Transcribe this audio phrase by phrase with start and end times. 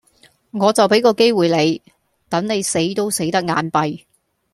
[0.49, 1.79] 我就畀個機會你，
[2.27, 4.03] 等你死都死得眼閉